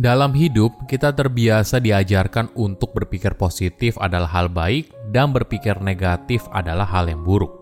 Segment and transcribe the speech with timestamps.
[0.00, 6.88] Dalam hidup, kita terbiasa diajarkan untuk berpikir positif adalah hal baik dan berpikir negatif adalah
[6.88, 7.52] hal yang buruk.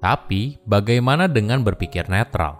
[0.00, 2.56] Tapi, bagaimana dengan berpikir netral?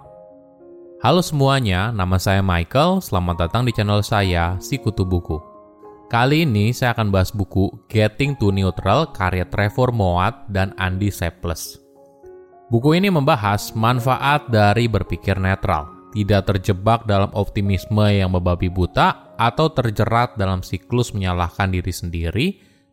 [1.00, 3.00] Halo semuanya, nama saya Michael.
[3.00, 5.40] Selamat datang di channel saya, Si Kutu Buku.
[6.12, 11.80] Kali ini saya akan bahas buku Getting to Neutral karya Trevor Moat dan Andy Seples.
[12.68, 19.68] Buku ini membahas manfaat dari berpikir netral tidak terjebak dalam optimisme yang membabi buta atau
[19.68, 22.46] terjerat dalam siklus menyalahkan diri sendiri,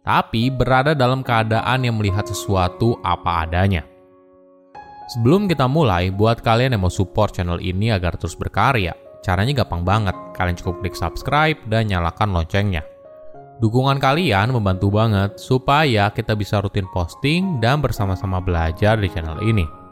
[0.03, 3.87] tapi berada dalam keadaan yang melihat sesuatu apa adanya.
[5.15, 8.91] Sebelum kita mulai, buat kalian yang mau support channel ini agar terus berkarya,
[9.23, 10.15] caranya gampang banget.
[10.35, 12.83] Kalian cukup klik subscribe dan nyalakan loncengnya.
[13.63, 19.82] Dukungan kalian membantu banget supaya kita bisa rutin posting dan bersama-sama belajar di channel ini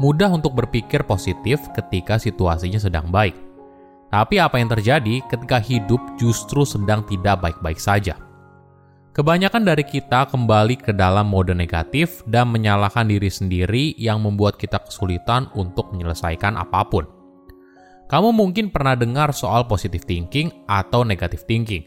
[0.00, 3.36] mudah untuk berpikir positif ketika situasinya sedang baik.
[4.12, 8.16] Tapi apa yang terjadi ketika hidup justru sedang tidak baik-baik saja?
[9.12, 14.80] Kebanyakan dari kita kembali ke dalam mode negatif dan menyalahkan diri sendiri yang membuat kita
[14.80, 17.04] kesulitan untuk menyelesaikan apa pun.
[18.08, 21.84] Kamu mungkin pernah dengar soal positive thinking atau negative thinking.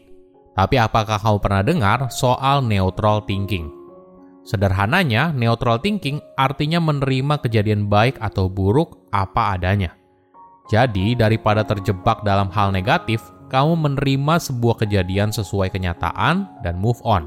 [0.54, 3.75] Tapi apakah kamu pernah dengar soal neutral thinking?
[4.46, 9.98] Sederhananya, neutral thinking artinya menerima kejadian baik atau buruk apa adanya.
[10.70, 13.18] Jadi, daripada terjebak dalam hal negatif,
[13.50, 17.26] kamu menerima sebuah kejadian sesuai kenyataan dan move on.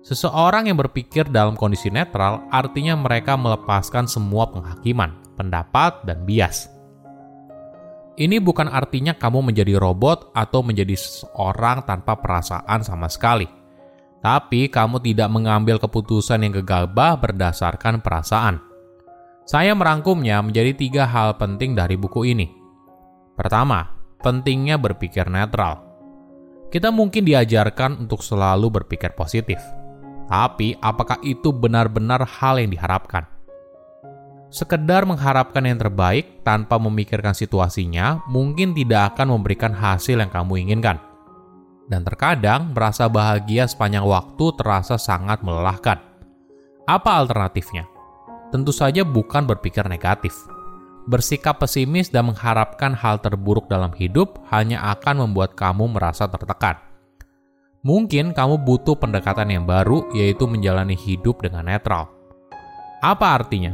[0.00, 6.72] Seseorang yang berpikir dalam kondisi netral artinya mereka melepaskan semua penghakiman, pendapat, dan bias.
[8.16, 13.57] Ini bukan artinya kamu menjadi robot atau menjadi seorang tanpa perasaan sama sekali
[14.18, 18.58] tapi kamu tidak mengambil keputusan yang gegabah berdasarkan perasaan.
[19.48, 22.52] Saya merangkumnya menjadi tiga hal penting dari buku ini.
[23.32, 23.88] Pertama,
[24.20, 25.86] pentingnya berpikir netral.
[26.68, 29.56] Kita mungkin diajarkan untuk selalu berpikir positif,
[30.28, 33.24] tapi apakah itu benar-benar hal yang diharapkan?
[34.52, 41.07] Sekedar mengharapkan yang terbaik tanpa memikirkan situasinya mungkin tidak akan memberikan hasil yang kamu inginkan
[41.88, 45.98] dan terkadang merasa bahagia sepanjang waktu terasa sangat melelahkan.
[46.84, 47.88] Apa alternatifnya?
[48.52, 50.32] Tentu saja bukan berpikir negatif.
[51.08, 56.76] Bersikap pesimis dan mengharapkan hal terburuk dalam hidup hanya akan membuat kamu merasa tertekan.
[57.80, 62.12] Mungkin kamu butuh pendekatan yang baru, yaitu menjalani hidup dengan netral.
[63.00, 63.72] Apa artinya?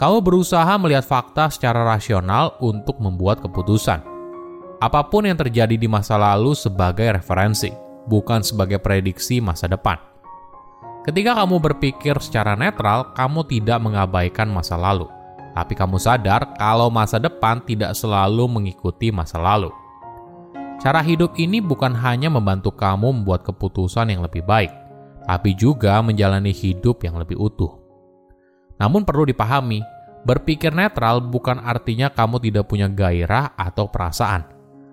[0.00, 4.11] Kamu berusaha melihat fakta secara rasional untuk membuat keputusan
[4.82, 7.70] apa pun yang terjadi di masa lalu sebagai referensi,
[8.10, 9.94] bukan sebagai prediksi masa depan.
[11.06, 15.06] Ketika kamu berpikir secara netral, kamu tidak mengabaikan masa lalu,
[15.54, 19.70] tapi kamu sadar kalau masa depan tidak selalu mengikuti masa lalu.
[20.82, 24.74] Cara hidup ini bukan hanya membantu kamu membuat keputusan yang lebih baik,
[25.30, 27.78] tapi juga menjalani hidup yang lebih utuh.
[28.82, 29.78] Namun perlu dipahami,
[30.26, 34.51] berpikir netral bukan artinya kamu tidak punya gairah atau perasaan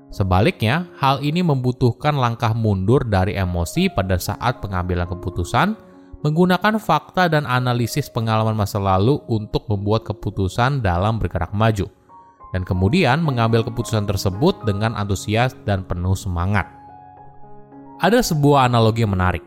[0.10, 5.78] Sebaliknya, hal ini membutuhkan langkah mundur dari emosi pada saat pengambilan keputusan,
[6.26, 11.86] menggunakan fakta dan analisis pengalaman masa lalu untuk membuat keputusan dalam bergerak maju,
[12.52, 16.66] dan kemudian mengambil keputusan tersebut dengan antusias dan penuh semangat.
[18.02, 19.46] Ada sebuah analogi yang menarik.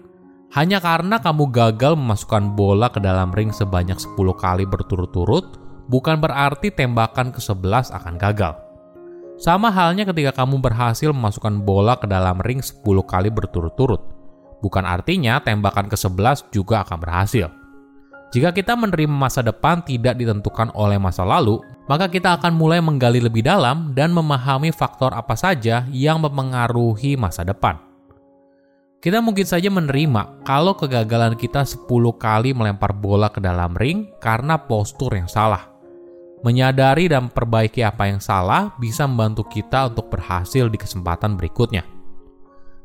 [0.52, 5.56] Hanya karena kamu gagal memasukkan bola ke dalam ring sebanyak 10 kali berturut-turut,
[5.88, 8.71] bukan berarti tembakan ke-11 akan gagal.
[9.42, 13.98] Sama halnya ketika kamu berhasil memasukkan bola ke dalam ring 10 kali berturut-turut.
[14.62, 17.50] Bukan artinya tembakan ke-11 juga akan berhasil.
[18.30, 21.58] Jika kita menerima masa depan tidak ditentukan oleh masa lalu,
[21.90, 27.42] maka kita akan mulai menggali lebih dalam dan memahami faktor apa saja yang mempengaruhi masa
[27.42, 27.82] depan.
[29.02, 34.54] Kita mungkin saja menerima kalau kegagalan kita 10 kali melempar bola ke dalam ring karena
[34.54, 35.71] postur yang salah
[36.42, 41.86] Menyadari dan memperbaiki apa yang salah bisa membantu kita untuk berhasil di kesempatan berikutnya.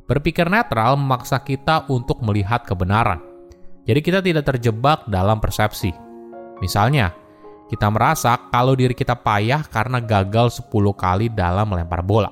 [0.06, 3.18] Berpikir netral memaksa kita untuk melihat kebenaran.
[3.89, 5.89] Jadi kita tidak terjebak dalam persepsi.
[6.62, 7.18] Misalnya,
[7.65, 12.30] kita merasa kalau diri kita payah karena gagal 10 kali dalam melempar bola.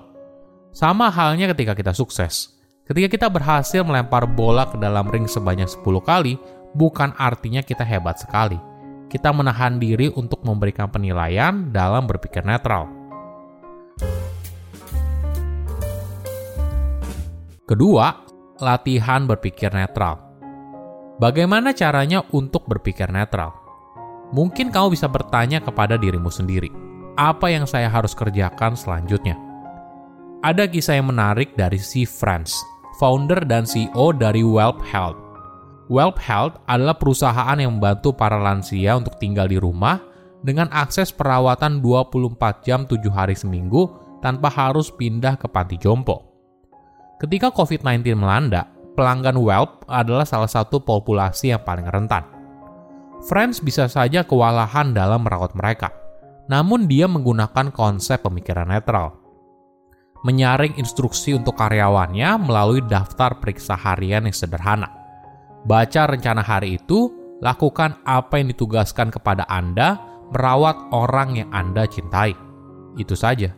[0.70, 2.54] Sama halnya ketika kita sukses.
[2.86, 6.38] Ketika kita berhasil melempar bola ke dalam ring sebanyak 10 kali,
[6.78, 8.75] bukan artinya kita hebat sekali
[9.08, 12.90] kita menahan diri untuk memberikan penilaian dalam berpikir netral.
[17.66, 18.14] Kedua,
[18.62, 20.22] latihan berpikir netral.
[21.18, 23.56] Bagaimana caranya untuk berpikir netral?
[24.30, 26.70] Mungkin kamu bisa bertanya kepada dirimu sendiri,
[27.18, 29.46] apa yang saya harus kerjakan selanjutnya?
[30.46, 32.54] ada kisah yang menarik dari si Franz,
[33.02, 35.25] founder dan CEO dari Welp Health.
[35.86, 40.02] Welp Health adalah perusahaan yang membantu para lansia untuk tinggal di rumah
[40.42, 46.26] dengan akses perawatan 24 jam 7 hari seminggu tanpa harus pindah ke panti jompo.
[47.22, 48.66] Ketika COVID-19 melanda,
[48.98, 52.26] pelanggan Welp adalah salah satu populasi yang paling rentan.
[53.30, 55.94] Friends bisa saja kewalahan dalam merawat mereka,
[56.50, 59.26] namun dia menggunakan konsep pemikiran netral
[60.26, 64.90] menyaring instruksi untuk karyawannya melalui daftar periksa harian yang sederhana.
[65.66, 67.10] Baca rencana hari itu,
[67.42, 69.98] lakukan apa yang ditugaskan kepada Anda
[70.30, 72.38] merawat orang yang Anda cintai.
[72.96, 73.52] Itu saja.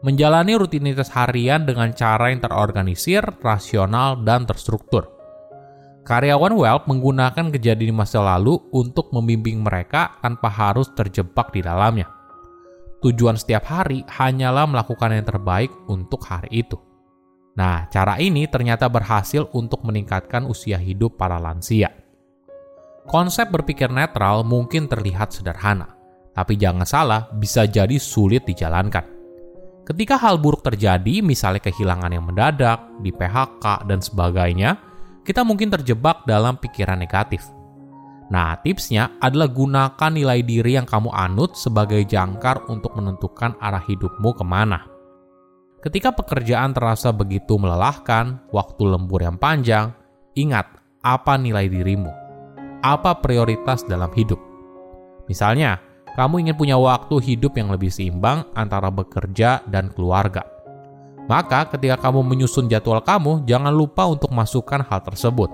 [0.00, 5.08] Menjalani rutinitas harian dengan cara yang terorganisir, rasional, dan terstruktur.
[6.04, 12.20] Karyawan Welp menggunakan kejadian di masa lalu untuk membimbing mereka tanpa harus terjebak di dalamnya
[13.00, 16.76] tujuan setiap hari hanyalah melakukan yang terbaik untuk hari itu.
[17.60, 21.92] Nah, cara ini ternyata berhasil untuk meningkatkan usia hidup para lansia.
[23.04, 25.92] Konsep berpikir netral mungkin terlihat sederhana,
[26.32, 29.04] tapi jangan salah, bisa jadi sulit dijalankan.
[29.84, 34.80] Ketika hal buruk terjadi, misalnya kehilangan yang mendadak, di PHK, dan sebagainya,
[35.28, 37.44] kita mungkin terjebak dalam pikiran negatif–
[38.30, 44.30] Nah, tipsnya adalah gunakan nilai diri yang kamu anut sebagai jangkar untuk menentukan arah hidupmu
[44.38, 44.86] ke mana.
[45.80, 49.96] Ketika pekerjaan terasa begitu melelahkan, waktu lembur yang panjang,
[50.36, 50.68] ingat
[51.00, 52.12] apa nilai dirimu,
[52.84, 54.36] apa prioritas dalam hidup.
[55.24, 55.80] Misalnya,
[56.20, 60.44] kamu ingin punya waktu hidup yang lebih seimbang antara bekerja dan keluarga.
[61.32, 65.48] Maka, ketika kamu menyusun jadwal kamu, jangan lupa untuk masukkan hal tersebut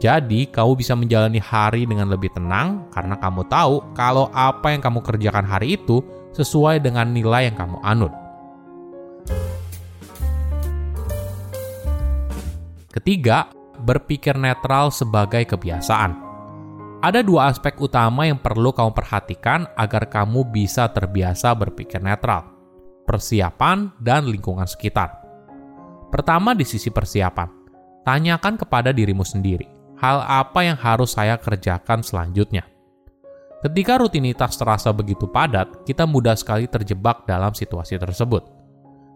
[0.00, 5.04] jadi, kamu bisa menjalani hari dengan lebih tenang karena kamu tahu kalau apa yang kamu
[5.04, 6.00] kerjakan hari itu
[6.32, 8.08] sesuai dengan nilai yang kamu anut.
[12.90, 13.46] Ketiga,
[13.86, 16.28] berpikir netral sebagai kebiasaan.
[17.00, 22.50] Ada dua aspek utama yang perlu kamu perhatikan agar kamu bisa terbiasa berpikir netral:
[23.08, 25.22] persiapan dan lingkungan sekitar.
[26.12, 27.48] Pertama, di sisi persiapan,
[28.04, 32.64] tanyakan kepada dirimu sendiri hal apa yang harus saya kerjakan selanjutnya.
[33.60, 38.59] Ketika rutinitas terasa begitu padat, kita mudah sekali terjebak dalam situasi tersebut.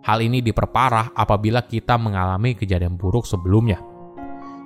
[0.05, 3.81] Hal ini diperparah apabila kita mengalami kejadian buruk sebelumnya.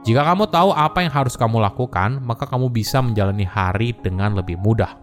[0.03, 4.59] Jika kamu tahu apa yang harus kamu lakukan, maka kamu bisa menjalani hari dengan lebih
[4.59, 4.99] mudah.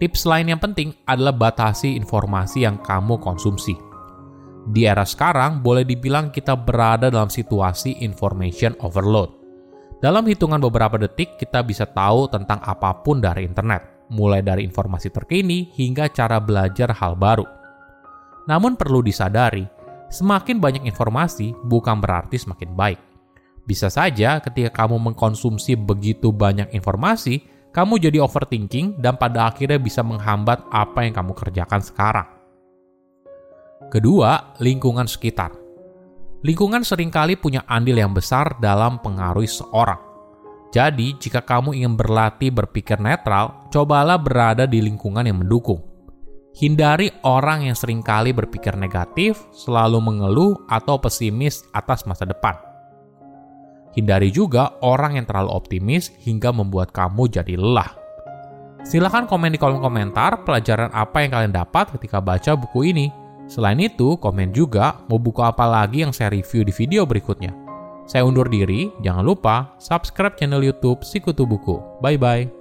[0.00, 3.76] Tips lain yang penting adalah batasi informasi yang kamu konsumsi.
[4.66, 9.46] Di era sekarang, boleh dibilang kita berada dalam situasi information overload
[9.96, 15.08] dalam hitungan beberapa detik, kita bisa tahu tentang apa pun dari internet, mulai dari informasi
[15.08, 17.55] terkini hingga cara belajar hal baru.
[18.46, 19.66] Namun perlu disadari,
[20.10, 23.00] semakin banyak informasi bukan berarti semakin baik.
[23.66, 27.42] Bisa saja ketika kamu mengkonsumsi begitu banyak informasi,
[27.74, 32.28] kamu jadi overthinking dan pada akhirnya bisa menghambat apa yang kamu kerjakan sekarang.
[33.90, 35.52] Kedua, lingkungan sekitar.
[36.46, 39.98] Lingkungan sering kali punya andil yang besar dalam pengaruhi seorang.
[40.70, 45.95] Jadi, jika kamu ingin berlatih berpikir netral, cobalah berada di lingkungan yang mendukung.
[46.56, 52.56] Hindari orang yang sering kali berpikir negatif, selalu mengeluh, atau pesimis atas masa depan.
[53.92, 57.92] Hindari juga orang yang terlalu optimis hingga membuat kamu jadi lelah.
[58.88, 63.06] Silahkan komen di kolom komentar pelajaran apa yang kalian dapat ketika baca buku ini
[63.46, 67.54] Selain itu, komen juga mau buku apa lagi yang saya review di video berikutnya.
[68.06, 71.78] Saya undur diri, jangan lupa subscribe channel YouTube Sikutu Buku.
[72.02, 72.55] Bye bye.